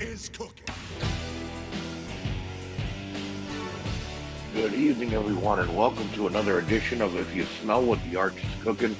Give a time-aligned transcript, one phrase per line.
[0.00, 0.64] is cooking.
[4.54, 8.36] Good evening, everyone, and welcome to another edition of If You Smell What the Arch
[8.36, 8.96] is Cooking.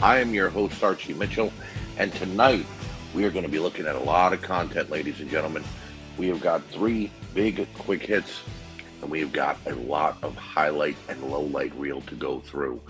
[0.00, 1.52] I am your host, Archie Mitchell,
[1.98, 2.64] and tonight
[3.14, 5.64] we are going to be looking at a lot of content, ladies and gentlemen.
[6.16, 8.40] We have got three big quick hits,
[9.02, 12.80] and we have got a lot of highlight and low light reel to go through.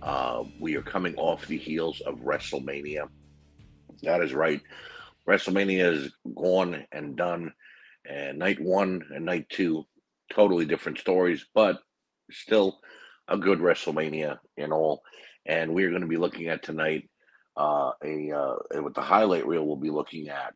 [0.00, 3.08] Uh, we are coming off the heels of WrestleMania.
[4.02, 4.62] That is right.
[5.28, 7.52] WrestleMania is gone and done,
[8.08, 9.84] and night one and night two,
[10.32, 11.78] totally different stories, but
[12.30, 12.80] still
[13.28, 15.02] a good WrestleMania in all.
[15.46, 17.08] And we're going to be looking at tonight
[17.56, 19.66] uh, a uh, with the highlight reel.
[19.66, 20.54] We'll be looking at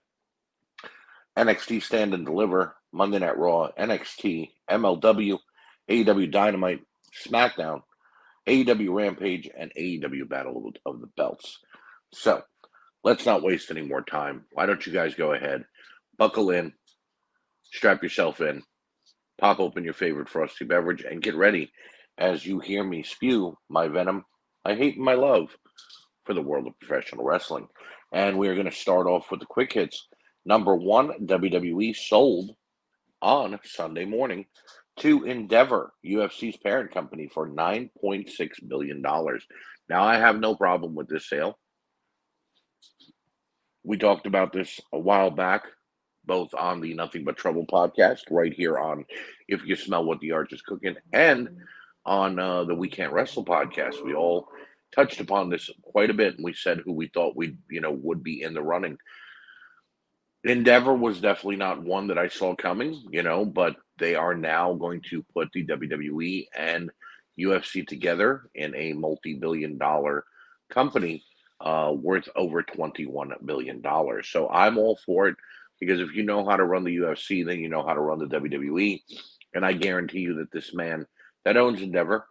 [1.37, 5.38] NXT Stand and Deliver, Monday Night Raw, NXT, MLW,
[5.90, 6.80] AEW Dynamite,
[7.26, 7.82] SmackDown,
[8.46, 11.59] AEW Rampage, and AEW Battle of the Belts.
[12.12, 12.42] So
[13.06, 14.45] let's not waste any more time.
[14.51, 15.65] Why don't you guys go ahead,
[16.19, 16.73] buckle in,
[17.63, 18.65] strap yourself in,
[19.38, 21.71] pop open your favorite frosty beverage, and get ready
[22.18, 24.24] as you hear me spew my venom,
[24.65, 25.57] my hate, and my love
[26.24, 27.68] for the world of professional wrestling.
[28.13, 30.09] And we are going to start off with the quick hits.
[30.45, 32.57] Number one, WWE sold
[33.23, 34.46] on Sunday morning
[34.98, 38.29] to Endeavor, UFC's parent company, for $9.6
[38.66, 39.01] billion.
[39.01, 41.57] Now, I have no problem with this sale.
[43.87, 45.62] We talked about this a while back,
[46.24, 49.04] both on the Nothing But Trouble podcast, right here on
[49.46, 51.48] If You Smell What the Arch is Cooking, and
[52.04, 54.04] on uh, the We Can't Wrestle podcast.
[54.04, 54.48] We all
[54.92, 57.92] touched upon this quite a bit, and we said who we thought we, you know,
[57.92, 58.98] would be in the running.
[60.42, 64.75] Endeavor was definitely not one that I saw coming, you know, but they are now
[64.75, 66.91] going to put the WWE and
[67.38, 70.25] UFC together in a multi-billion dollar
[70.70, 71.22] company
[71.60, 73.82] uh, worth over $21 billion.
[74.22, 75.37] So I'm all for it
[75.81, 78.19] because if you know how to run the UFC, then you know how to run
[78.19, 79.03] the WWE.
[79.54, 81.06] And I guarantee you that this man
[81.44, 82.26] that owns Endeavor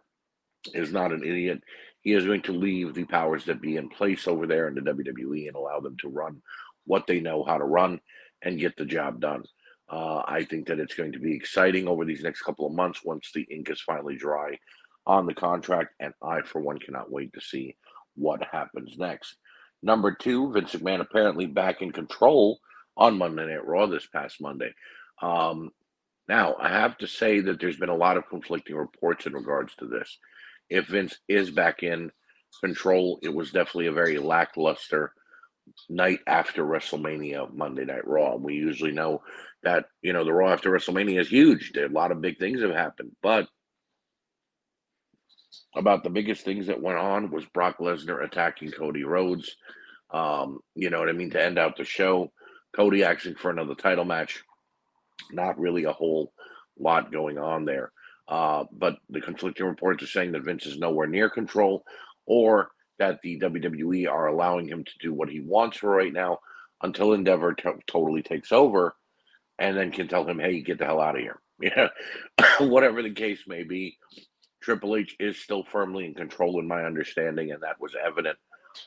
[0.74, 1.62] is not an idiot.
[2.00, 4.80] He is going to leave the powers that be in place over there in the
[4.80, 6.40] WWE and allow them to run
[6.84, 8.00] what they know how to run
[8.42, 9.42] and get the job done.
[9.88, 13.04] Uh, I think that it's going to be exciting over these next couple of months
[13.04, 14.58] once the ink is finally dry
[15.06, 15.94] on the contract.
[16.00, 17.76] And I, for one, cannot wait to see
[18.16, 19.36] what happens next.
[19.82, 22.58] Number two, Vince McMahon apparently back in control
[22.96, 24.72] on Monday Night Raw this past Monday.
[25.22, 25.70] Um,
[26.28, 29.74] now, I have to say that there's been a lot of conflicting reports in regards
[29.76, 30.18] to this.
[30.68, 32.10] If Vince is back in
[32.60, 35.12] control, it was definitely a very lackluster
[35.88, 38.36] night after WrestleMania Monday Night Raw.
[38.36, 39.22] We usually know
[39.62, 41.72] that, you know, the Raw after WrestleMania is huge.
[41.76, 43.12] A lot of big things have happened.
[43.22, 43.48] But
[45.74, 49.56] about the biggest things that went on was Brock Lesnar attacking Cody Rhodes.
[50.10, 51.30] Um, you know what I mean?
[51.30, 52.32] To end out the show,
[52.74, 54.42] Cody asking for another title match.
[55.32, 56.32] Not really a whole
[56.78, 57.92] lot going on there.
[58.28, 61.84] Uh, but the conflicting reports are saying that Vince is nowhere near control
[62.26, 62.68] or
[62.98, 66.38] that the WWE are allowing him to do what he wants for right now
[66.82, 68.96] until Endeavor t- totally takes over
[69.58, 71.40] and then can tell him, hey, get the hell out of here.
[71.58, 71.88] Yeah,
[72.60, 73.96] whatever the case may be,
[74.66, 78.36] Triple H is still firmly in control, in my understanding, and that was evident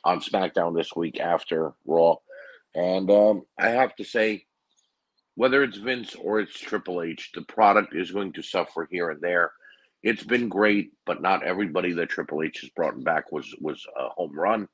[0.04, 2.18] on SmackDown this week after Raw.
[2.76, 4.46] And um, I have to say,
[5.34, 9.22] whether it's Vince or it's Triple H, the product is going to suffer here and
[9.22, 9.54] there
[10.04, 14.10] it's been great, but not everybody that Triple H has brought back was was a
[14.10, 14.68] home run.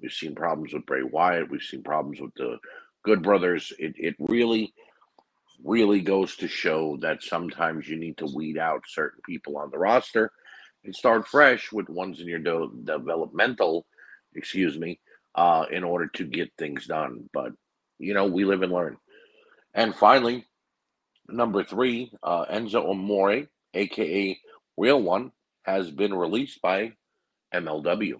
[0.00, 1.50] We've seen problems with Bray Wyatt.
[1.50, 2.58] We've seen problems with the
[3.04, 3.72] Good Brothers.
[3.78, 4.72] It it really,
[5.64, 9.78] really goes to show that sometimes you need to weed out certain people on the
[9.78, 10.30] roster
[10.84, 13.86] and start fresh with ones in your de- developmental,
[14.34, 14.98] excuse me,
[15.34, 17.28] uh, in order to get things done.
[17.32, 17.52] But
[17.98, 18.96] you know, we live and learn.
[19.74, 20.46] And finally,
[21.28, 24.38] number three, uh, Enzo Amore, aka
[24.76, 25.30] Real One
[25.62, 26.92] has been released by
[27.54, 28.14] MLW.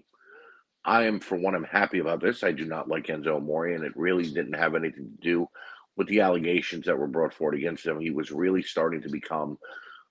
[0.85, 2.43] I am, for one, I'm happy about this.
[2.43, 5.47] I do not like Enzo Amore, and it really didn't have anything to do
[5.95, 7.99] with the allegations that were brought forward against him.
[7.99, 9.57] He was really starting to become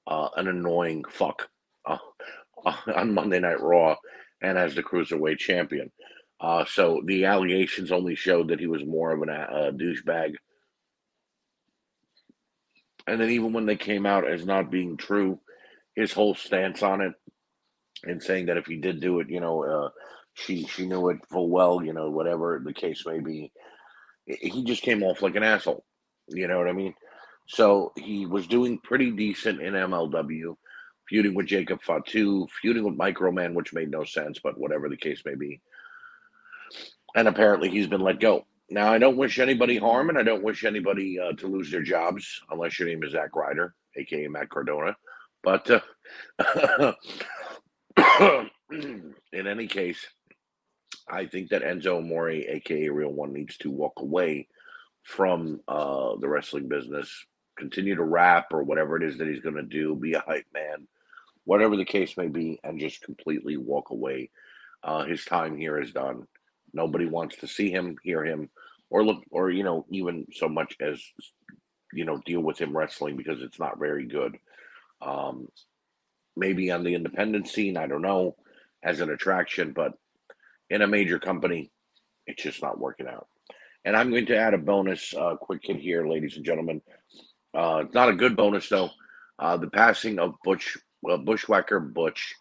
[0.06, 1.48] uh, an annoying fuck
[1.86, 1.98] uh,
[2.64, 3.96] uh, on Monday Night Raw
[4.40, 5.90] and as the cruiserweight champion.
[6.40, 10.34] Uh, so the allegations only showed that he was more of an, a uh, douchebag.
[13.06, 15.40] And then even when they came out as not being true,
[15.94, 17.12] his whole stance on it
[18.04, 19.88] and saying that if he did do it, you know, uh,
[20.34, 23.52] she she knew it full well, you know, whatever the case may be.
[24.26, 25.84] He just came off like an asshole.
[26.28, 26.94] You know what I mean?
[27.48, 30.56] So he was doing pretty decent in MLW,
[31.08, 35.22] feuding with Jacob Fatu, feuding with Microman, which made no sense, but whatever the case
[35.24, 35.60] may be.
[37.14, 38.46] And apparently he's been let go.
[38.70, 41.82] now, I don't wish anybody harm, and I don't wish anybody uh, to lose their
[41.82, 44.96] jobs, unless your name is Zack Ryder, aka Matt Cardona.
[45.42, 45.68] But
[46.38, 46.92] uh,
[48.70, 50.06] in any case,
[51.08, 54.48] I think that Enzo Amore, aka Real One, needs to walk away
[55.02, 57.26] from uh, the wrestling business,
[57.58, 60.46] continue to rap or whatever it is that he's going to do, be a hype
[60.54, 60.86] man,
[61.44, 64.30] whatever the case may be, and just completely walk away.
[64.82, 66.26] Uh, his time here is done.
[66.72, 68.48] Nobody wants to see him, hear him,
[68.90, 71.02] or look, or you know, even so much as
[71.92, 74.36] you know, deal with him wrestling because it's not very good.
[75.00, 75.48] Um,
[76.36, 78.36] maybe on the independent scene, I don't know,
[78.82, 79.92] as an attraction, but
[80.72, 81.70] in a major company,
[82.26, 83.28] it's just not working out.
[83.84, 86.80] And I'm going to add a bonus, uh, quick hit here, ladies and gentlemen.
[87.52, 88.90] Uh, not a good bonus though.
[89.38, 92.34] Uh, the passing of Butch, well, Bushwhacker Butch,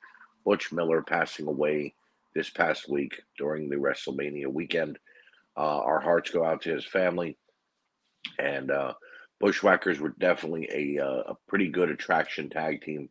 [0.45, 1.94] Butch Miller passing away
[2.33, 4.98] this past week during the WrestleMania weekend.
[5.57, 7.38] Uh, our hearts go out to his family,
[8.39, 8.94] and uh,
[9.42, 13.10] Bushwhackers were definitely a uh, a pretty good attraction tag team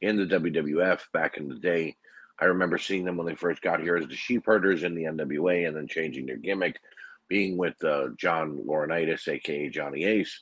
[0.00, 1.96] in the WWF back in the day.
[2.42, 5.04] I remember seeing them when they first got here as the Sheep Herders in the
[5.04, 6.80] NWA, and then changing their gimmick,
[7.28, 10.40] being with uh, John Laurinaitis, aka Johnny Ace.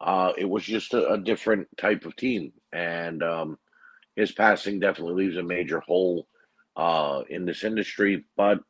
[0.00, 3.58] Uh, it was just a, a, different type of team, and um,
[4.16, 6.26] his passing definitely leaves a major hole
[6.76, 8.24] uh, in this industry.
[8.34, 8.60] But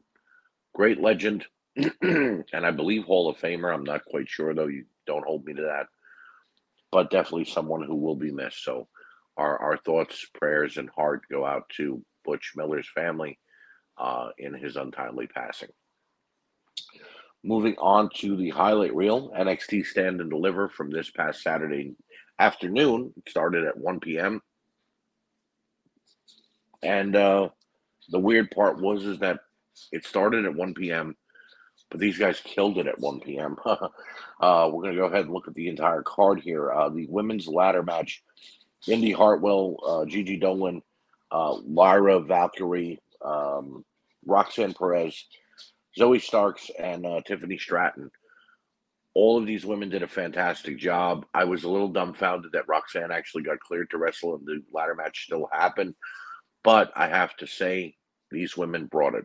[0.74, 1.46] great legend,
[2.02, 3.72] and I believe Hall of Famer.
[3.72, 4.66] I'm not quite sure though.
[4.66, 5.86] You don't hold me to that,
[6.90, 8.64] but definitely someone who will be missed.
[8.64, 8.88] So
[9.36, 13.38] our our thoughts, prayers, and heart go out to Butch Miller's family
[13.96, 15.70] uh, in his untimely passing.
[17.42, 21.94] Moving on to the highlight reel, NXT Stand and Deliver from this past Saturday
[22.38, 23.14] afternoon.
[23.16, 24.42] It started at 1 p.m.
[26.82, 27.48] And uh,
[28.10, 29.40] the weird part was is that
[29.90, 31.16] it started at 1 p.m.,
[31.90, 33.56] but these guys killed it at 1 p.m.
[33.64, 33.78] uh,
[34.70, 36.70] we're going to go ahead and look at the entire card here.
[36.72, 38.22] Uh, the women's ladder match
[38.86, 40.82] Indi Hartwell, uh, Gigi Dolan,
[41.30, 43.84] uh, Lyra Valkyria, um,
[44.26, 45.26] Roxanne Perez,
[45.98, 48.10] Zoey Starks, and uh, Tiffany Stratton.
[49.14, 51.26] All of these women did a fantastic job.
[51.34, 54.94] I was a little dumbfounded that Roxanne actually got cleared to wrestle and the ladder
[54.94, 55.94] match still happened.
[56.62, 57.96] But I have to say,
[58.30, 59.24] these women brought it.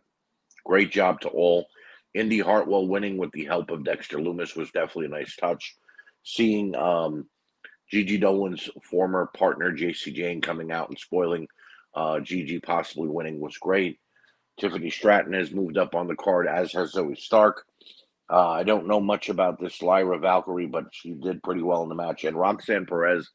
[0.66, 1.68] Great job to all.
[2.14, 5.76] Indi Hartwell winning with the help of Dexter Lumis was definitely a nice touch.
[6.24, 7.28] Seeing um,
[7.92, 11.48] Gigi Dolan's former partner, Jacy Jayne, coming out and spoiling
[11.96, 14.00] uh, Gigi possibly winning was great.
[14.60, 17.66] Tiffany Stratton has moved up on the card, as has Zoey Stark.
[18.32, 21.90] Uh, I don't know much about this Lyra Valkyria, but she did pretty well in
[21.90, 22.24] the match.
[22.24, 23.30] And Roxanne Perez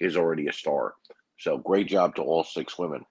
[0.00, 0.94] is already a star.
[1.38, 3.04] So great job to all six women.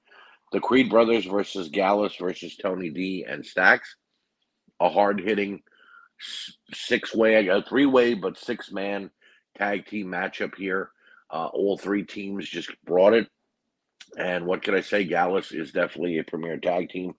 [0.51, 3.95] The Creed brothers versus Gallus versus Tony D and Stacks.
[4.79, 5.61] A hard hitting
[6.73, 9.09] six way, a three way, but six man
[9.57, 10.91] tag team matchup here.
[11.31, 13.27] Uh, all three teams just brought it.
[14.17, 15.05] And what can I say?
[15.05, 17.13] Gallus is definitely a premier tag team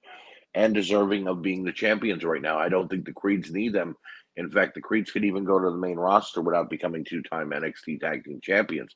[0.55, 2.59] and deserving of being the champions right now.
[2.59, 3.97] I don't think the Creeds need them.
[4.37, 7.51] In fact, the Creeds could even go to the main roster without becoming two time
[7.51, 8.95] NXT tag team champions.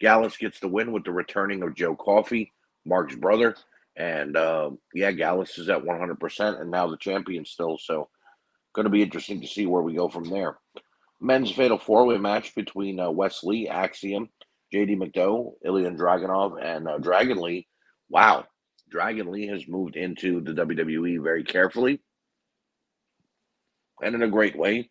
[0.00, 2.52] Gallus gets the win with the returning of Joe Coffey,
[2.84, 3.56] Mark's brother.
[3.96, 7.78] And uh, yeah, Gallus is at 100% and now the champion still.
[7.78, 8.08] So,
[8.74, 10.58] going to be interesting to see where we go from there.
[11.20, 14.28] Men's fatal four way match between uh, Wes Lee, Axiom,
[14.72, 17.66] JD McDowell, Ilya Dragunov, and uh, Dragon Lee.
[18.08, 18.44] Wow.
[18.90, 22.00] Dragon Lee has moved into the WWE very carefully
[24.02, 24.90] and in a great way.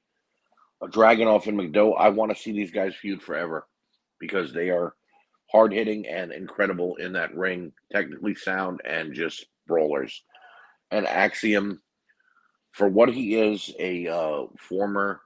[0.81, 3.67] Uh, Dragunov and McDowell, I want to see these guys feud forever
[4.19, 4.93] because they are
[5.51, 10.23] hard hitting and incredible in that ring, technically sound and just brawlers.
[10.91, 11.81] And Axiom,
[12.71, 15.21] for what he is, a uh, former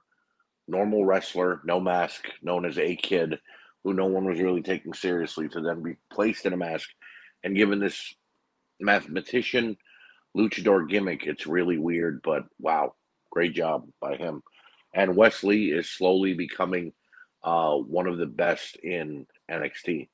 [0.68, 3.38] normal wrestler, no mask, known as a kid,
[3.84, 6.88] who no one was really taking seriously, to then be placed in a mask
[7.44, 8.14] and given this
[8.80, 9.76] mathematician
[10.36, 11.26] luchador gimmick.
[11.26, 12.94] It's really weird, but wow,
[13.30, 14.42] great job by him.
[14.94, 16.92] And Wes Lee is slowly becoming
[17.42, 20.08] uh, one of the best in NXT.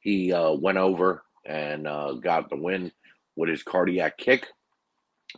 [0.00, 2.92] He uh, went over and uh, got the win
[3.36, 4.46] with his cardiac kick,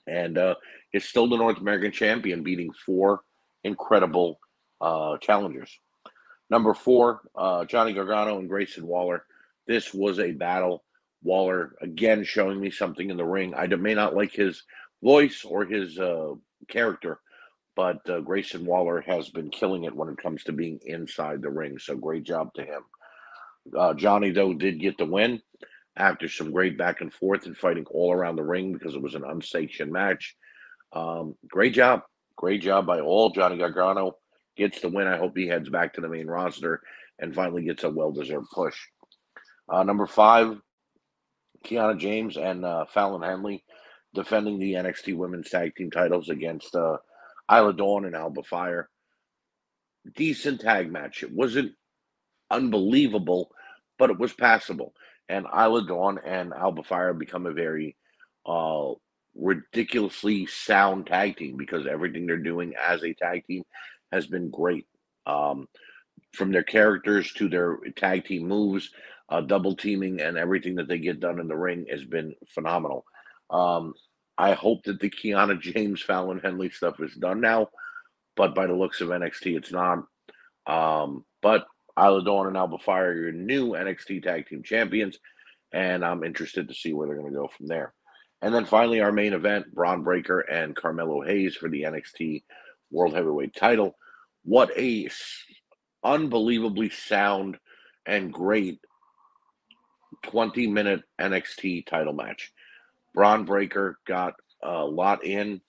[0.07, 0.55] and uh,
[0.93, 3.21] is still the North American champion, beating four
[3.65, 4.39] incredible
[4.81, 5.79] uh, challengers.
[6.51, 9.25] Number four, uh, Johnny Gargano and Grayson Waller.
[9.67, 10.85] This was a battle.
[11.23, 13.55] Waller again showing me something in the ring.
[13.55, 14.65] I may not like his
[15.03, 16.33] voice or his uh,
[16.69, 17.21] character,
[17.77, 21.51] but uh, Grayson Waller has been killing it when it comes to being inside the
[21.51, 21.79] ring.
[21.79, 22.83] So great job to him.
[23.77, 25.43] Uh, Johnny though did get the win
[25.97, 29.15] after some great back and forth and fighting all around the ring because it was
[29.15, 30.35] an unsanctioned match.
[30.93, 32.03] Um, great job,
[32.41, 33.29] Great job by all.
[33.29, 34.17] Johnny Gargano
[34.57, 35.07] gets the win.
[35.07, 36.83] I hope he heads back to the main roster
[37.19, 38.77] and finally gets a well deserved push.
[39.69, 40.61] Uh, number five,
[41.65, 43.65] Kiana James and uh, Fallon Henley
[44.15, 46.97] defending the NXT Women's Tag Team titles against uh,
[47.51, 48.89] Isla Dawn and Alba Fire.
[50.17, 51.23] Decent tag match.
[51.23, 51.73] It wasn't
[52.51, 53.51] unbelievable,
[53.99, 54.95] but it was passable.
[55.29, 57.97] And Isla Dawn and Alba Fire become a very
[58.47, 58.93] uh,
[59.37, 63.63] ridiculously sound tag team because everything they're doing as a tag team
[64.13, 64.87] has been great.
[65.27, 65.69] Um,
[66.33, 68.91] from their characters to their tag team moves,
[69.29, 73.05] uh, double teaming, and everything that they get done in the ring has been phenomenal.
[73.49, 73.95] Um,
[74.39, 77.69] I hope that the Kiana James Fallon Henley stuff is done now,
[78.37, 80.05] but by the looks of NXT, it's not.
[80.67, 81.67] Um, but
[81.99, 85.19] Isla Dawn and Alba Fire are your new NXT Tag Team Champions,
[85.73, 87.93] and I'm interested to see where they're going to go from there.
[88.43, 92.45] And then finally, our main event Bron Breakker and Carmelo Hayes for the NXT
[92.91, 93.97] World Heavyweight title.
[94.45, 95.09] What a
[96.03, 97.59] unbelievably sound
[98.07, 98.81] and great
[100.25, 102.53] 20 minute NXT title match.
[103.15, 105.61] Bron Breakker got a lot in.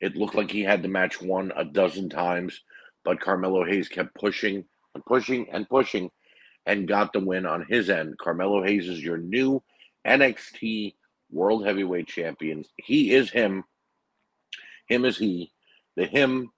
[0.00, 2.62] It looked like he had the match won a dozen times,
[3.04, 4.64] but Carmelo Hayes kept pushing
[4.94, 6.10] and pushing and pushing
[6.66, 8.18] and got the win on his end.
[8.18, 9.62] Carmelo Hayes is your new
[10.06, 10.94] NXT
[11.30, 12.64] World Heavyweight Champion.
[12.76, 13.64] He is him.
[14.88, 15.52] Him is he.
[15.96, 16.50] The him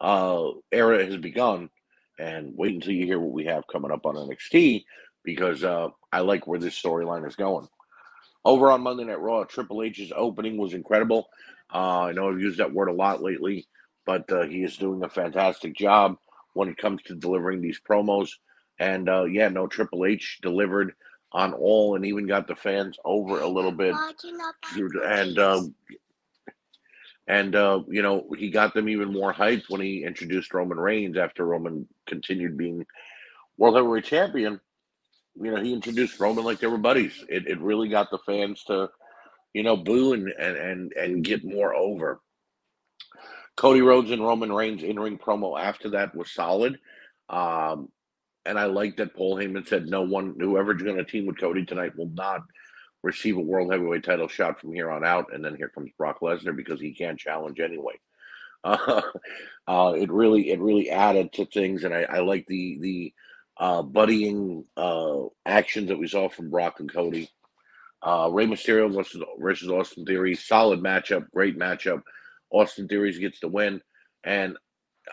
[0.00, 1.70] uh, era has begun.
[2.18, 4.84] And wait until you hear what we have coming up on NXT
[5.24, 7.66] because uh, I like where this storyline is going.
[8.44, 11.28] Over on Monday Night Raw, Triple H's opening was incredible.
[11.72, 13.66] Uh, I know I've used that word a lot lately,
[14.06, 16.16] but uh, he is doing a fantastic job
[16.54, 18.30] when it comes to delivering these promos.
[18.78, 20.94] And uh, yeah, no, Triple H delivered
[21.32, 23.94] on all and even got the fans over a little bit.
[25.04, 25.62] And uh,
[27.26, 31.16] and uh, you know he got them even more hyped when he introduced Roman Reigns
[31.16, 32.84] after Roman continued being
[33.58, 34.60] World Heavyweight Champion
[35.36, 37.24] you know, he introduced Roman like they were buddies.
[37.28, 38.90] It, it really got the fans to,
[39.54, 42.20] you know, boo and, and, and, and get more over.
[43.56, 46.78] Cody Rhodes and Roman Reigns in ring promo after that was solid.
[47.28, 47.88] Um,
[48.46, 51.64] and I like that Paul Heyman said no one, whoever's going to team with Cody
[51.64, 52.40] tonight will not
[53.02, 55.32] receive a world heavyweight title shot from here on out.
[55.32, 57.94] And then here comes Brock Lesnar because he can't challenge anyway.
[58.62, 59.02] Uh,
[59.68, 63.14] uh, it really, it really added to things, and I, I like the the
[63.58, 67.28] uh, buddying uh, actions that we saw from Brock and Cody.
[68.02, 72.02] Uh, Rey Mysterio versus, versus Austin Theory, solid matchup, great matchup.
[72.50, 73.82] Austin Theory gets the win,
[74.24, 74.56] and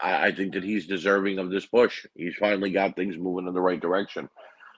[0.02, 2.06] I, I, think that he's deserving of this push.
[2.16, 4.30] He's finally got things moving in the right direction.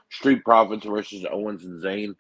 [0.10, 2.16] Street Profits versus Owens and Zayn,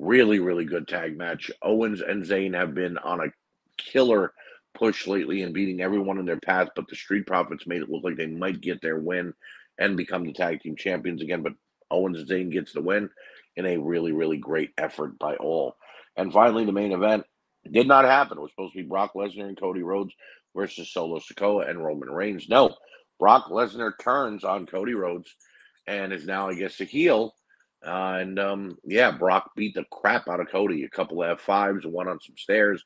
[0.00, 1.50] really, really good tag match.
[1.62, 3.32] Owens and Zayn have been on a
[3.76, 4.32] killer
[4.74, 8.02] push lately and beating everyone in their path, but the Street Profits made it look
[8.02, 9.34] like they might get their win
[9.78, 11.42] and become the tag team champions again.
[11.42, 11.52] But
[11.90, 13.10] Owens and Zayn gets the win
[13.56, 15.76] in a really, really great effort by all.
[16.16, 17.24] And finally, the main event
[17.70, 18.38] did not happen.
[18.38, 20.14] It was supposed to be Brock Lesnar and Cody Rhodes
[20.56, 22.48] versus Solo Sikoa and Roman Reigns.
[22.48, 22.74] No,
[23.18, 25.34] Brock Lesnar turns on Cody Rhodes
[25.86, 27.34] and is now, I guess, a heel.
[27.84, 30.84] Uh, and um, yeah, Brock beat the crap out of Cody.
[30.84, 32.84] A couple of F5s, one on some stairs,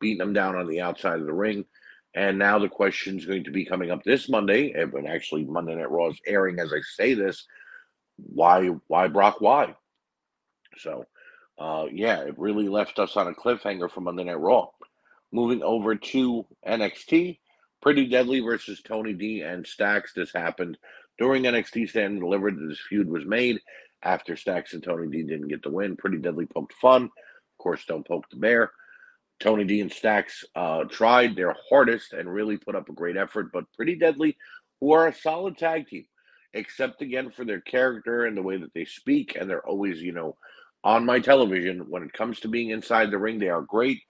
[0.00, 1.64] beating him down on the outside of the ring.
[2.14, 5.74] And now the question is going to be coming up this Monday, and actually Monday
[5.74, 7.46] Night Raw is airing as I say this.
[8.16, 9.40] Why, why Brock?
[9.40, 9.74] Why?
[10.78, 11.06] So,
[11.58, 14.68] uh, yeah, it really left us on a cliffhanger for Monday Night Raw.
[15.32, 17.38] Moving over to NXT,
[17.82, 20.12] Pretty Deadly versus Tony D and Stacks.
[20.12, 20.78] This happened
[21.18, 22.56] during NXT Stand and Delivered.
[22.56, 23.60] This feud was made
[24.04, 25.96] after Stacks and Tony D didn't get the win.
[25.96, 27.04] Pretty Deadly poked fun.
[27.04, 28.70] Of course, don't poke the bear.
[29.40, 33.50] Tony D and Stacks uh, tried their hardest and really put up a great effort,
[33.52, 34.36] but Pretty Deadly,
[34.80, 36.04] who are a solid tag team,
[36.52, 40.12] except again for their character and the way that they speak, and they're always, you
[40.12, 40.36] know,
[40.84, 41.90] on my television.
[41.90, 44.00] When it comes to being inside the ring, they are great.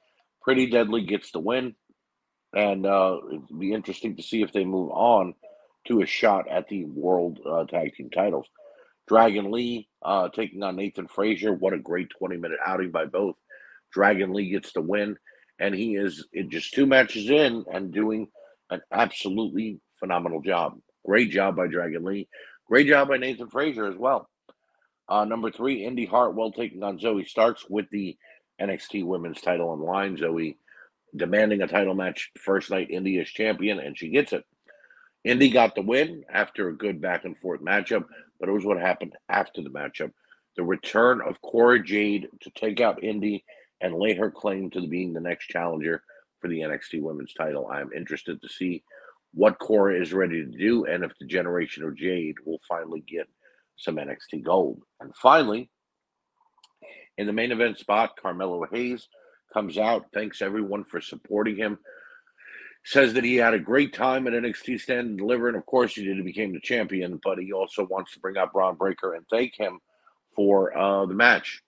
[0.43, 1.75] Pretty Deadly gets the win,
[2.55, 5.35] and uh, it'd be interesting to see if they move on
[5.87, 8.47] to a shot at the World uh, Tag Team titles.
[9.07, 11.53] Dragon Lee uh, taking on Nathan Frazer.
[11.53, 13.37] What a great 20 minute outing by both.
[13.93, 15.17] Dragon Lee gets the win,
[15.59, 18.29] and he is just two matches in and doing
[18.71, 20.79] an absolutely phenomenal job.
[21.05, 22.29] Great job by Dragon Lee.
[22.67, 24.29] Great job by Nathan Frazer as well.
[25.09, 28.17] Uh, number three, Indi Hartwell taking on Zoey Starks with the
[28.61, 30.17] NXT Women's title on line.
[30.17, 30.57] Zoey
[31.15, 32.91] demanding a title match first night.
[32.91, 34.45] Indi is champion, and she gets it.
[35.25, 38.05] Indi got the win after a good back and forth matchup,
[38.41, 40.11] but it was what happened after the matchup.
[40.57, 43.45] The return of Cora Jade to take out Indi
[43.81, 46.03] and lay her claim to being the next challenger
[46.41, 47.69] for the NXT Women's title.
[47.69, 48.83] I'm interested to see
[49.33, 53.27] what Cora is ready to do and if the Generation of Jade will finally get
[53.77, 54.81] some NXT gold.
[55.01, 55.71] And finally,
[57.19, 59.09] in the main event spot, Carmelo Hayes
[59.53, 61.79] comes out, thanks everyone for supporting him.
[62.85, 65.95] Says that he had a great time at NXT Stand and Deliver, and of course
[65.95, 66.17] he did.
[66.17, 69.55] He became the champion, but he also wants to bring out Bron Breakker and thank
[69.57, 69.81] him
[70.37, 71.63] for uh, the match.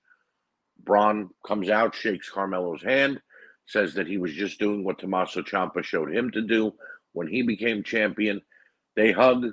[0.85, 3.21] Bron comes out, shakes Carmelo's hand,
[3.67, 6.75] says that he was just doing what Tommaso Ciampa showed him to do
[7.13, 8.43] when he became champion.
[8.95, 9.47] They hug.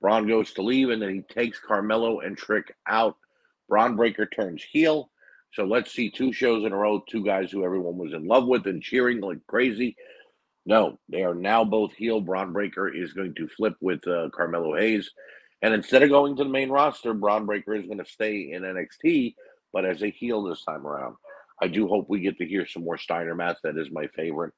[0.00, 3.16] Bron goes to leave, and then he takes Carmelo and Trick out.
[3.68, 5.10] Bron Breakker turns heel.
[5.52, 8.46] So let's see two shows in a row, two guys who everyone was in love
[8.46, 9.96] with and cheering like crazy.
[10.66, 12.20] No, they are now both heel.
[12.20, 15.10] Bron Breakker is going to flip with uh, Carmelo Hayes.
[15.62, 18.62] And instead of going to the main roster, Bron Breakker is going to stay in
[18.62, 19.34] NXT,
[19.72, 21.16] but as a heel this time around.
[21.62, 23.58] I do hope we get to hear some more Steiner match.
[23.62, 24.54] That is my favorite.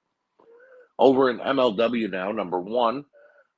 [0.98, 3.04] Over in MLW now, number one,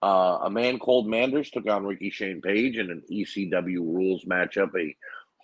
[0.03, 4.71] uh, a man called Manders took on Ricky Shane Page in an ECW rules matchup,
[4.79, 4.97] a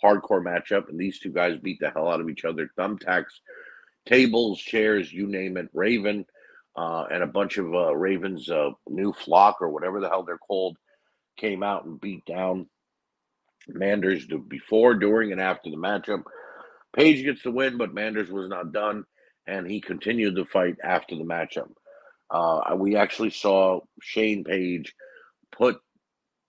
[0.02, 2.70] hardcore matchup, and these two guys beat the hell out of each other.
[2.78, 3.40] Thumbtacks,
[4.06, 5.68] tables, chairs, you name it.
[5.74, 6.24] Raven
[6.76, 10.38] uh, and a bunch of uh, Ravens' uh, new flock or whatever the hell they're
[10.38, 10.76] called
[11.36, 12.66] came out and beat down
[13.68, 16.22] Manders before, during, and after the matchup.
[16.94, 19.04] Page gets the win, but Manders was not done,
[19.46, 21.70] and he continued the fight after the matchup.
[22.30, 24.94] Uh, we actually saw Shane Page
[25.52, 25.80] put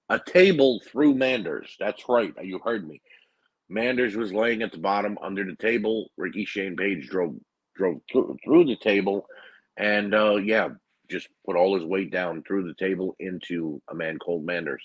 [0.09, 1.75] a table through Manders.
[1.79, 2.33] That's right.
[2.41, 3.01] You heard me.
[3.69, 6.09] Manders was laying at the bottom under the table.
[6.17, 7.35] Ricky Shane Page drove
[7.75, 9.25] drove through, through the table,
[9.77, 10.69] and uh, yeah,
[11.09, 14.83] just put all his weight down through the table into a man called Manders.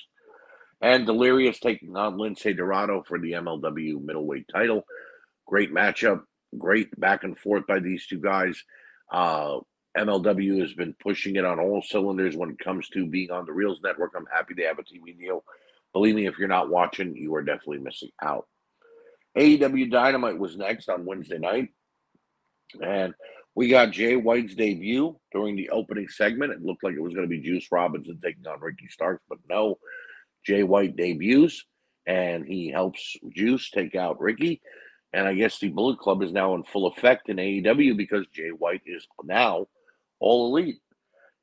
[0.83, 4.85] And Delirious taking on Lince Dorado for the MLW middleweight title.
[5.47, 6.23] Great matchup,
[6.59, 8.63] great back and forth by these two guys.
[9.11, 9.61] Uh,
[9.97, 13.53] MLW has been pushing it on all cylinders when it comes to being on the
[13.53, 14.13] Reelz Network.
[14.15, 15.45] I'm happy they have a TV deal.
[15.95, 18.47] Believe me, if you're not watching, you are definitely missing out.
[19.39, 21.69] AEW Dynamite was next on Wednesday night.
[22.83, 23.15] And
[23.57, 26.53] we got Jay White's debut during the opening segment.
[26.53, 29.39] It looked like it was going to be Juice Robinson taking on Ricky Starks, but
[29.49, 29.79] no.
[30.45, 31.65] Jay White debuts
[32.07, 34.61] and he helps Juice take out Ricky.
[35.15, 38.51] And I guess the Bullet Club is now in full effect in AEW because Jay
[38.51, 39.67] White is now
[40.21, 40.77] all elite.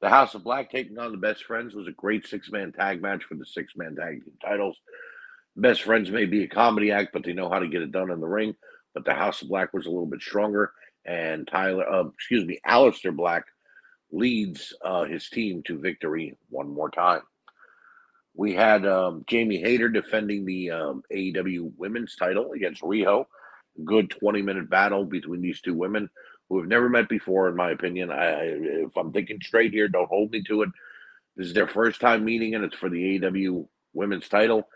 [0.02, 3.02] The House of Black taking on the Best Friends was a great six man tag
[3.02, 4.78] match for the six man tag team titles.
[5.56, 8.12] Best Friends may be a comedy act, but they know how to get it done
[8.12, 8.54] in the ring.
[8.94, 10.74] But the House of Black was a little bit stronger
[11.06, 13.44] and Tyler, uh, excuse me, Aleister Black
[14.12, 17.22] leads uh, his team to victory one more time.
[18.36, 23.26] We had um, Jamie Hayter defending the um, AEW women's title against Riho.
[23.84, 26.10] Good 20 minute battle between these two women
[26.50, 28.12] who have never met before, in my opinion.
[28.12, 30.70] I, if I'm thinking straight here, don't hold me to it.
[31.36, 34.68] This is their first time meeting, and it's for the AEW women's title.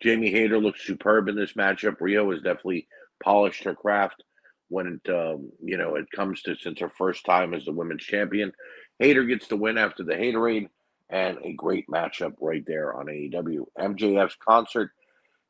[0.00, 1.98] Jamie Hayter looks superb in this matchup.
[1.98, 2.88] Riho has definitely
[3.22, 4.22] polished her craft
[4.70, 8.02] when it um, you know it comes to since her first time as the women's
[8.02, 8.52] champion.
[8.98, 10.68] Hayter gets the win after the Hayterade
[11.10, 13.66] and a great matchup right there on AEW.
[13.78, 14.90] MJF's concert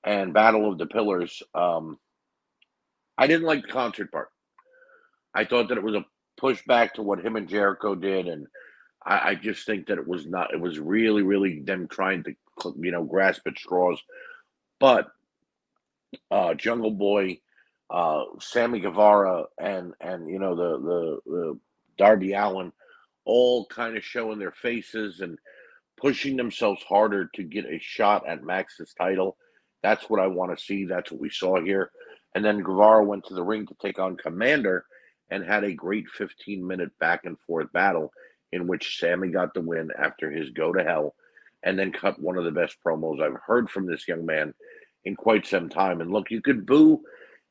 [0.05, 1.43] and Battle of the Pillars.
[1.55, 1.99] Um,
[3.19, 4.29] I didn't like the concert part.
[5.35, 6.05] I thought that it was a
[6.41, 8.47] pushback to what him and Jericho did, and
[9.05, 10.55] I, I just think that it was not.
[10.55, 12.35] It was really, really them trying to
[12.81, 14.01] you know grasp at straws.
[14.79, 15.09] But
[16.31, 17.41] uh, Jungle Boy
[17.91, 21.61] uh, Sammy Guevara and and you know the the, the
[21.99, 22.73] Darby Allin
[23.25, 25.39] all kind of showing their faces and
[26.01, 29.37] pushing themselves harder to get a shot at Max's title.
[29.83, 30.85] That's what I want to see.
[30.85, 31.91] That's what we saw here.
[32.35, 34.83] And then Guevara went to the ring to take on Komander
[35.31, 38.13] and had a great 15 minute back and forth battle
[38.53, 41.15] in which Sammy got the win after his go to hell
[41.63, 44.55] and then cut one of the best promos I've heard from this young man
[45.05, 46.01] in quite some time.
[46.01, 47.01] And look, you could boo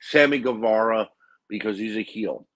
[0.02, 1.10] Sammy Guevara
[1.48, 2.48] because he's a heel.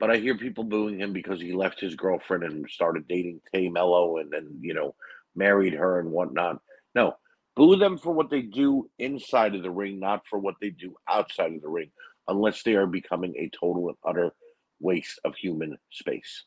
[0.00, 3.68] But I hear people booing him because he left his girlfriend and started dating Tay
[3.68, 4.94] Melo and then, you know,
[5.34, 6.60] married her and whatnot.
[6.94, 7.16] No,
[7.56, 10.94] boo them for what they do inside of the ring, not for what they do
[11.08, 11.90] outside of the ring,
[12.28, 14.32] unless they are becoming a total and utter
[14.80, 16.44] waste of human space.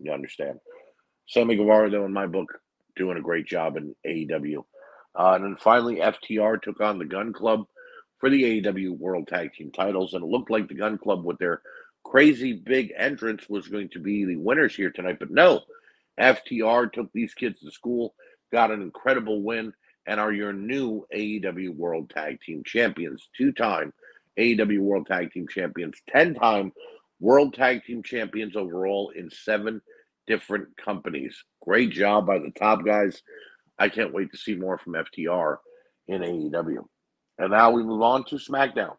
[0.00, 0.58] You understand?
[1.28, 2.58] Sammy Guevara, though, in my book,
[2.96, 4.64] doing a great job in AEW.
[5.18, 7.66] Uh, and then finally, FTR took on the Gunn Club
[8.18, 11.38] for the AEW World Tag Team titles, and it looked like the Gunn Club with
[11.38, 11.62] their
[12.04, 15.18] crazy big entrance was going to be the winners here tonight.
[15.18, 15.62] But no,
[16.20, 18.14] FTR took these kids to school,
[18.52, 19.72] got an incredible win,
[20.06, 23.92] and are your new AEW World Tag Team champions, two time
[24.38, 26.72] AEW World Tag Team champions, 10 time
[27.20, 29.80] World Tag Team Champions overall in seven
[30.26, 31.36] different companies.
[31.62, 33.22] Great job by the top guys.
[33.78, 35.56] I can't wait to see more from FTR
[36.06, 36.84] in AEW.
[37.38, 38.96] And now we move on to SmackDown.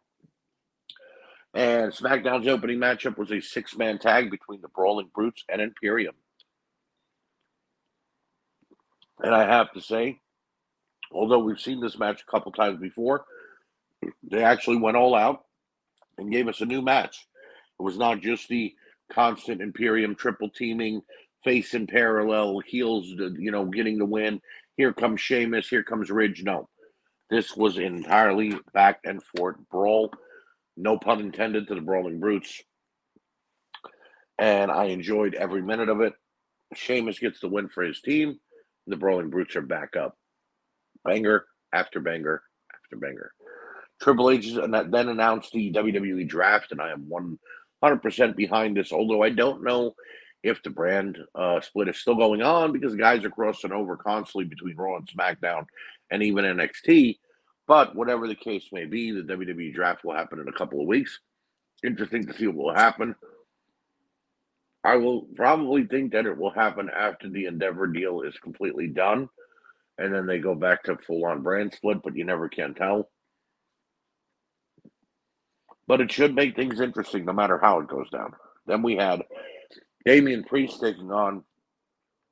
[1.53, 6.15] And SmackDown's opening matchup was a six man tag between the Brawling Brutes and Imperium.
[9.21, 10.19] And I have to say,
[11.11, 13.25] although we've seen this match a couple times before,
[14.23, 15.43] they actually went all out
[16.17, 17.27] and gave us a new match.
[17.79, 18.73] It was not just the
[19.11, 21.01] constant Imperium triple teaming,
[21.43, 24.41] face in parallel, heels, you know, getting the win.
[24.77, 26.43] Here comes Sheamus, here comes Ridge.
[26.43, 26.69] No,
[27.29, 30.11] this was entirely back and forth brawl.
[30.77, 32.63] No pun intended to the Brawling Brutes.
[34.37, 36.13] And I enjoyed every minute of it.
[36.73, 38.39] Sheamus gets the win for his team.
[38.87, 40.17] The Brawling Brutes are back up.
[41.03, 42.41] Banger after banger
[42.73, 43.31] after banger.
[44.01, 47.11] Triple H then announced the WWE draft, and I am
[47.83, 49.93] 100% behind this, although I don't know
[50.41, 54.45] if the brand uh, split is still going on because guys are crossing over constantly
[54.45, 55.65] between Raw and SmackDown
[56.11, 57.19] and even NXT.
[57.67, 60.87] But whatever the case may be, the WWE draft will happen in a couple of
[60.87, 61.19] weeks.
[61.83, 63.15] Interesting to see what will happen.
[64.83, 69.29] I will probably think that it will happen after the Endeavor deal is completely done.
[69.97, 73.09] And then they go back to full on brand split, but you never can tell.
[75.87, 78.33] But it should make things interesting no matter how it goes down.
[78.65, 79.23] Then we had
[80.05, 81.43] Damian Priest taking on,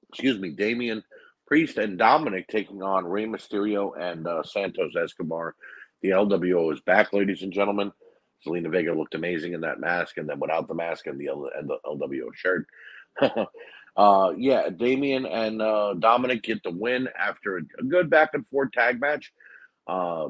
[0.10, 1.04] excuse me, Damian
[1.48, 5.56] Priest and Dominic taking on Rey Mysterio and uh, Santos Escobar.
[6.02, 7.92] The LWO is back, ladies and gentlemen.
[8.46, 11.50] Zelina Vega looked amazing in that mask, and then without the mask and the, L-
[11.58, 12.68] and the LWO shirt.
[13.98, 18.74] uh, yeah, Damian and uh, Dominic get the win after a, good back and forth
[18.74, 19.32] tag match.
[19.88, 20.28] Uh,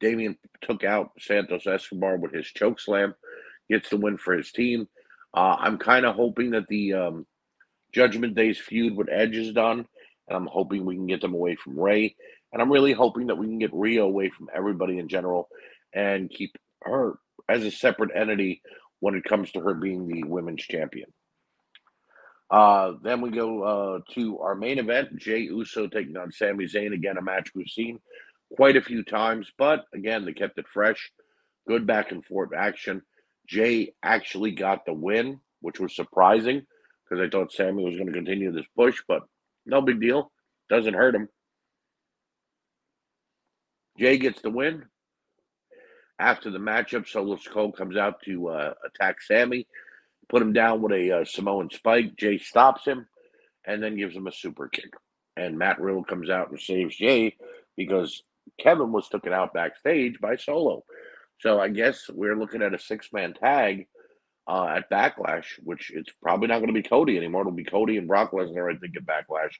[0.00, 3.14] Damian took out Santos Escobar with his choke slam,
[3.70, 4.86] gets the win for his team.
[5.32, 7.26] Uh, I'm kind of hoping that the um,
[7.92, 9.86] Judgment Day's feud with Edge is done
[10.28, 12.16] and I'm hoping we can get them away from Ray,
[12.52, 15.48] And I'm really hoping that we can get Rhea away from everybody in general
[15.94, 18.62] and keep her as a separate entity
[19.00, 21.12] when it comes to her being the women's champion.
[22.50, 26.94] Uh, then we go uh, to our main event Jay Uso taking on Sami Zayn.
[26.94, 27.98] Again, a match we've seen
[28.56, 31.10] quite a few times, but again, they kept it fresh.
[31.66, 33.02] Good back and forth action.
[33.48, 36.62] Jay actually got the win, which was surprising
[37.08, 39.22] because I thought Sami was going to continue this push, but
[39.66, 40.30] no big deal.
[40.68, 41.28] Doesn't hurt him.
[43.98, 44.84] Jay gets the win.
[46.18, 49.66] After the matchup, Solo Sikoa comes out to uh, attack Sami,
[50.28, 52.16] put him down with a uh, Samoan spike.
[52.16, 53.06] Jay stops him
[53.66, 54.92] and then gives him a super kick.
[55.36, 57.36] And Matt Riddle comes out and saves Jay
[57.76, 58.22] because
[58.60, 60.84] Kevin was taken out backstage by Solo.
[61.40, 63.88] So I guess we're looking at a six man tag
[64.46, 67.42] uh, at Backlash, which it's probably not going to be Cody anymore.
[67.42, 69.54] It'll be Cody and Brock Lesnar, I think, at Backlash.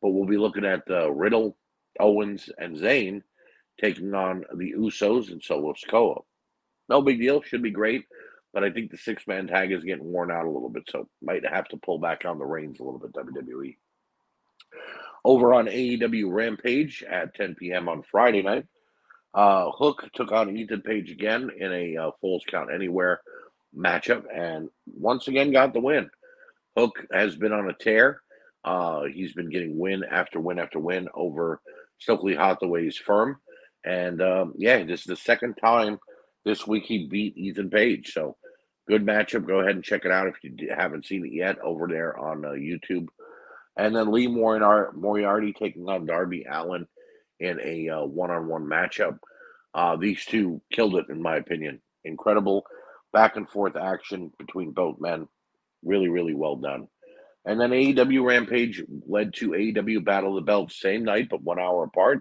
[0.00, 1.56] But we'll be looking at uh, Riddle,
[1.98, 3.22] Owens, and Zayn
[3.80, 6.22] taking on the Usos and Solo Sikoa.
[6.88, 7.42] No big deal.
[7.42, 8.04] Should be great.
[8.52, 11.08] But I think the six man tag is getting worn out a little bit, so
[11.20, 13.76] might have to pull back on the reins a little bit, WWE.
[15.24, 17.88] Over on AEW Rampage at 10 p.m.
[17.88, 18.66] on Friday night,
[19.32, 23.20] uh, Hook took on Ethan Page again in a uh, Falls Count Anywhere
[23.76, 26.08] matchup and once again got the win.
[26.76, 28.20] Hook has been on a tear.
[28.64, 31.60] Uh, he's been getting win after win after win over
[31.98, 33.36] Stokely Hathaway's firm.
[33.84, 35.98] And um, yeah, this is the second time
[36.44, 38.12] this week he beat Ethan Page.
[38.12, 38.36] So
[38.88, 39.46] good matchup.
[39.46, 42.44] Go ahead and check it out if you haven't seen it yet over there on
[42.44, 43.06] uh, YouTube.
[43.76, 46.86] And then Lee Moriarty taking on Darby Allin
[47.40, 49.18] in a uh, one-on-one matchup.
[49.74, 51.80] Uh, these two killed it, in my opinion.
[52.04, 52.64] Incredible
[53.14, 55.26] back and forth action between both men.
[55.82, 56.88] Really, really well done.
[57.46, 61.58] And then AEW Rampage led to AEW Battle of the Belts same night, but one
[61.58, 62.20] hour apart.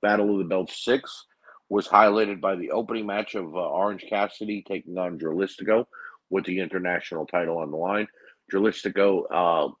[0.00, 1.26] Battle of the Belts 6
[1.68, 5.84] was highlighted by the opening match of uh, Orange Cassidy taking on Dralistico
[6.30, 8.06] with the international title on the line.
[8.52, 9.72] Dralistico, uh,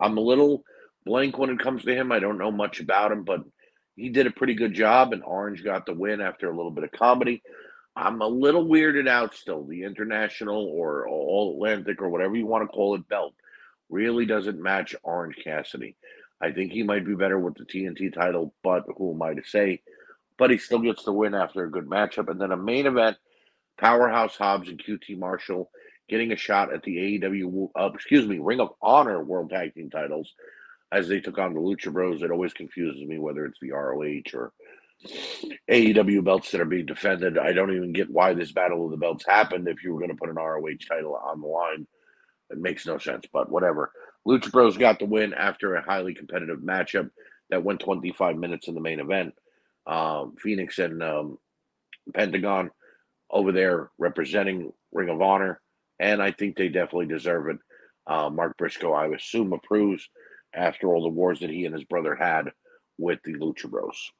[0.00, 0.62] I'm a little
[1.04, 2.12] blank when it comes to him.
[2.12, 3.40] I don't know much about him, but
[3.96, 6.84] he did a pretty good job, and Orange got the win after a little bit
[6.84, 7.42] of comedy.
[7.96, 9.64] I'm a little weirded out still.
[9.64, 13.34] The international or all Atlantic or whatever you want to call it belt
[13.88, 15.96] really doesn't match Orange Cassidy.
[16.40, 19.44] I think he might be better with the TNT title, but who am I to
[19.44, 19.82] say?
[20.36, 22.28] But he still gets the win after a good matchup.
[22.28, 23.16] And then a main event
[23.78, 25.70] Powerhouse Hobbs and QT Marshall
[26.08, 29.90] getting a shot at the AEW, uh, excuse me, Ring of Honor World Tag Team
[29.90, 30.32] titles
[30.92, 32.22] as they took on the Lucha Bros.
[32.22, 34.52] It always confuses me whether it's the ROH or
[35.70, 37.38] AEW belts that are being defended.
[37.38, 40.10] I don't even get why this battle of the belts happened if you were going
[40.10, 41.86] to put an ROH title on the line.
[42.50, 43.92] It makes no sense, but whatever.
[44.26, 47.10] Lucha Bros got the win after a highly competitive matchup
[47.50, 49.34] that went 25 minutes in the main event.
[49.86, 51.38] Um, Phoenix and um,
[52.14, 52.70] Pentagon
[53.30, 55.60] over there representing Ring of Honor,
[55.98, 57.58] and I think they definitely deserve it.
[58.06, 60.08] Uh, Mark Briscoe, I assume, approves
[60.54, 62.52] after all the wars that he and his brother had
[62.98, 64.10] with the Lucha Bros.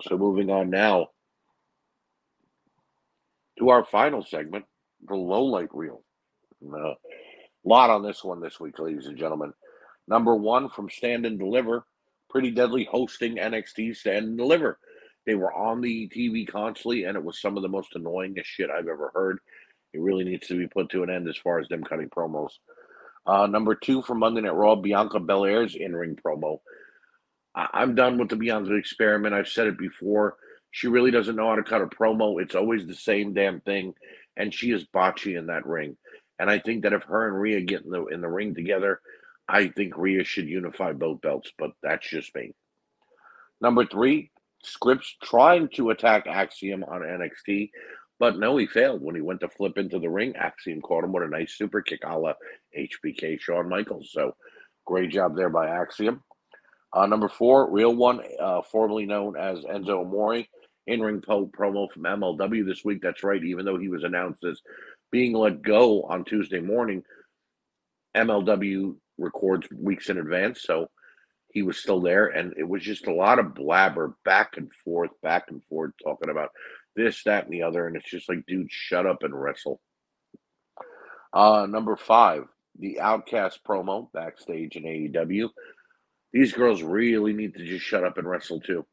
[0.00, 1.08] So moving on now
[3.58, 4.64] to our final segment,
[5.06, 6.02] the low light reel.
[6.64, 6.94] Uh,
[7.64, 9.52] lot on this one this week, ladies and gentlemen.
[10.08, 11.84] Number one from Stand and Deliver,
[12.30, 14.78] Pretty Deadly hosting NXT Stand and Deliver.
[15.26, 18.70] They were on the TV constantly, and it was some of the most annoyingest shit
[18.70, 19.38] I've ever heard.
[19.92, 22.52] It really needs to be put to an end as far as them cutting promos.
[23.26, 26.58] Uh, number two from Monday Night Raw, Bianca Belair's in ring promo.
[27.54, 29.34] I- am done with the Bianca experiment.
[29.34, 30.36] I've said it before.
[30.72, 32.42] She really doesn't know how to cut a promo.
[32.42, 33.94] It's always the same damn thing,
[34.38, 35.98] and she is botchy in that ring.
[36.40, 39.00] And I think that if her and Rhea get in the in the ring together,
[39.48, 41.52] I think Rhea should unify both belts.
[41.58, 42.54] But that's just me.
[43.62, 44.32] Number three,
[44.66, 47.72] Scrypts trying to attack Axiom on NXT,
[48.20, 50.36] but no, he failed when he went to flip into the ring.
[50.36, 52.34] Axiom caught him with a nice super kick a la
[52.78, 54.10] HBK Shawn Michaels.
[54.12, 54.36] So
[54.86, 56.24] great job there by Axiom.
[56.92, 60.44] Uh, number four, Real One, uh, formerly known as Enzo Amore,
[60.86, 63.00] in ring po- promo from MLW this week.
[63.02, 64.60] That's right, even though he was announced as
[65.10, 67.02] being let go on Tuesday morning,
[68.16, 70.62] MLW records weeks in advance.
[70.62, 70.88] So
[71.52, 72.26] he was still there.
[72.26, 76.30] And it was just a lot of blabber back and forth, back and forth, talking
[76.30, 76.50] about
[76.96, 77.86] this, that, and the other.
[77.86, 79.80] And it's just like, dude, shut up and wrestle.
[81.32, 82.44] Uh, number five,
[82.78, 85.48] the Outcast promo backstage in AEW.
[86.32, 88.86] These girls really need to just shut up and wrestle too.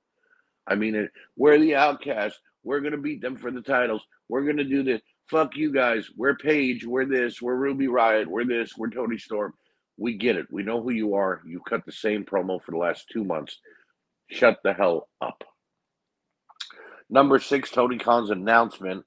[0.67, 2.39] I mean, we're the Outcasts.
[2.63, 4.05] We're gonna beat them for the titles.
[4.27, 5.01] We're gonna do this.
[5.29, 6.09] Fuck you guys.
[6.17, 6.85] We're Paige.
[6.85, 7.41] We're this.
[7.41, 8.27] We're Ruby Riott.
[8.27, 8.77] We're this.
[8.77, 9.53] We're Toni Storm.
[9.97, 10.47] We get it.
[10.51, 11.41] We know who you are.
[11.45, 13.57] You cut the same promo for the last two months.
[14.29, 15.43] Shut the hell up.
[17.09, 19.05] Number six, Tony Khan's announcement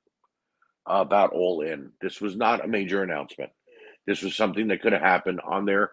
[0.87, 1.93] about All In.
[2.01, 3.51] This was not a major announcement.
[4.07, 5.93] This was something that could have happened on their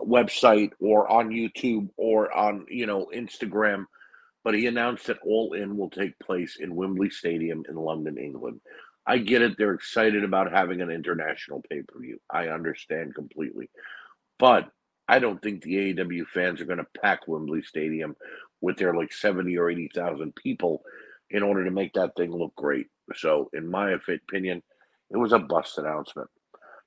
[0.00, 3.86] website or on YouTube or on, you know, Instagram.
[4.42, 8.60] But he announced that All In will take place in Wembley Stadium in London, England.
[9.06, 9.56] I get it.
[9.56, 12.20] They're excited about having an international pay per view.
[12.30, 13.70] I understand completely.
[14.38, 14.70] But
[15.08, 18.16] I don't think the AEW fans are going to pack Wembley Stadium
[18.60, 20.82] with their like 70 or 80,000 people
[21.30, 22.86] in order to make that thing look great.
[23.14, 24.62] So, in my opinion,
[25.10, 26.28] it was a bust announcement.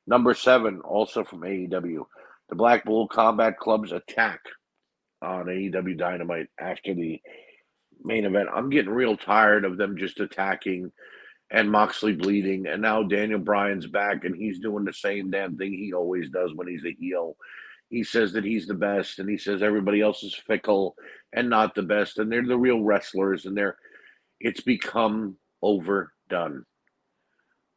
[0.07, 2.05] Number seven, also from AEW,
[2.49, 4.39] the Blackpool Combat Club's attack
[5.21, 7.21] on AEW Dynamite after the
[8.03, 8.49] main event.
[8.53, 10.91] I'm getting real tired of them just attacking
[11.49, 15.71] and Moxley bleeding, and now Daniel Bryan's back and he's doing the same damn thing
[15.71, 17.37] he always does when he's a heel.
[17.89, 20.95] He says that he's the best, and he says everybody else is fickle
[21.31, 23.77] and not the best, and they're the real wrestlers, and they're
[24.39, 26.65] it's become overdone.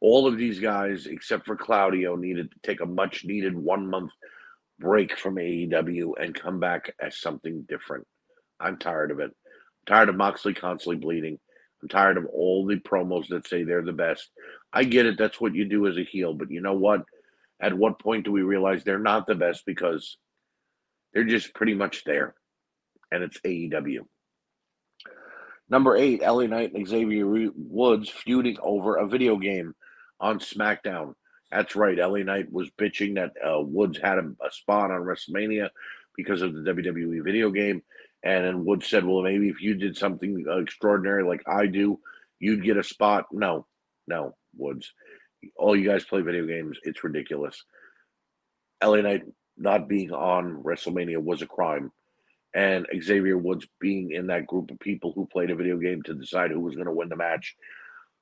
[0.01, 4.11] All of these guys, except for Claudio, needed to take a much needed one month
[4.81, 8.05] break from AEW and come back as something different.
[8.59, 9.31] I'm tired of it.
[9.31, 11.39] I'm tired of Moxley constantly bleeding.
[11.81, 14.29] I'm tired of all the promos that say they're the best.
[14.73, 15.17] I get it.
[15.17, 16.33] That's what you do as a heel.
[16.33, 17.03] But you know what?
[17.61, 20.17] At what point do we realize they're not the best because
[21.13, 22.35] they're just pretty much there?
[23.11, 24.01] And it's AEW.
[25.69, 29.73] Number eight, LA Knight and Xavier Woods feuding over a video game
[30.19, 31.13] on SmackDown.
[31.51, 31.97] That's right.
[31.97, 35.69] LA Knight was bitching that uh, Woods had a, a spot on WrestleMania
[36.15, 37.83] because of the WWE video game.
[38.23, 41.99] And then Woods said, well, maybe if you did something extraordinary like I do,
[42.39, 43.25] you'd get a spot.
[43.31, 43.65] No,
[44.07, 44.93] no, Woods.
[45.57, 46.77] All you guys play video games.
[46.83, 47.63] It's ridiculous.
[48.83, 49.23] LA Knight
[49.57, 51.91] not being on WrestleMania was a crime.
[52.53, 56.13] And Xavier Woods being in that group of people who played a video game to
[56.13, 57.55] decide who was going to win the match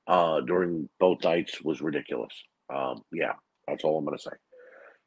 [0.06, 2.32] uh, during both nights was ridiculous.
[2.72, 3.32] Um, yeah,
[3.66, 4.30] that's all I'm going to say.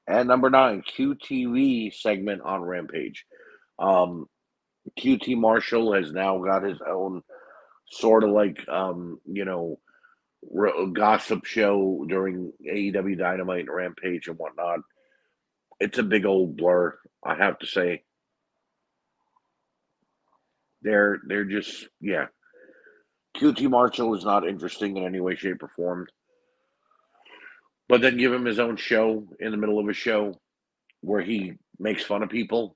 [0.07, 3.25] And number nine, QTV segment on Rampage.
[3.79, 4.27] Um,
[4.99, 7.21] QT Marshall has now got his own
[7.89, 9.79] sort of like um, you know
[10.93, 14.79] gossip show during AEW Dynamite and Rampage and whatnot.
[15.79, 18.03] It's a big old blur, I have to say.
[20.81, 22.25] They're they're just yeah.
[23.37, 26.07] QT Marshall is not interesting in any way, shape, or form.
[27.93, 30.33] But then give him his own show in the middle of a show
[31.01, 32.75] where he makes fun of people.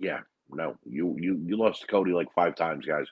[0.00, 3.06] Yeah, no, you you you lost Cody like five times, guys.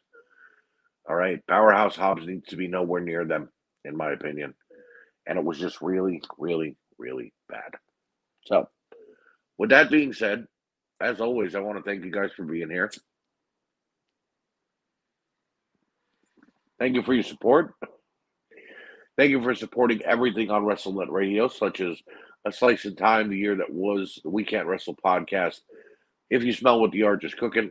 [1.09, 1.39] All right.
[1.47, 3.51] Powerhouse Hobbs needs to be nowhere near them,
[3.85, 4.53] in my opinion.
[5.29, 7.71] And it was just really, really, really bad.
[8.47, 8.69] So,
[9.57, 10.47] with that being said,
[11.01, 12.91] as always, I want to thank you guys for being here.
[16.81, 17.75] Thank you for your support.
[19.17, 21.97] Thank you for supporting everything on WrestleNet Radio, such as
[22.45, 25.61] A Slice of Time, the year that was the We Can't Wrestle podcast.
[26.31, 27.71] If you smell what the Arch is cooking,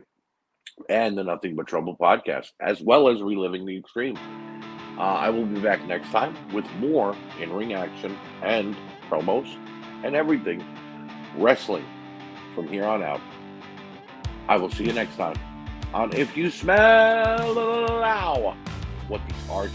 [0.88, 4.16] and the Nothing But Trouble podcast, as well as Reliving the Extreme.
[4.96, 8.76] Uh, I will be back next time with more in ring action and
[9.08, 9.48] promos
[10.04, 10.64] and everything
[11.36, 11.84] wrestling
[12.54, 13.20] from here on out.
[14.48, 15.36] I will see you next time
[15.92, 17.54] on If You Smell
[19.08, 19.72] what the Arch